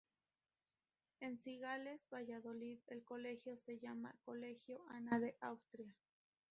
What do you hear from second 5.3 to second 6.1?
Austria.